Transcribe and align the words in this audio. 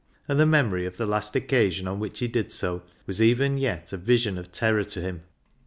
And 0.27 0.39
the 0.39 0.47
memory 0.47 0.87
of 0.87 0.97
the 0.97 1.05
last 1.05 1.35
occasion 1.35 1.87
on 1.87 1.99
which 1.99 2.17
he 2.17 2.27
did 2.27 2.51
so 2.51 2.81
was 3.05 3.21
even 3.21 3.59
yet 3.59 3.93
a 3.93 3.97
vision 3.97 4.35
of 4.39 4.51
terror 4.51 4.83
to 4.83 4.99
him. 4.99 5.21